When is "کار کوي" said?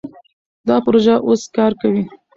1.55-2.03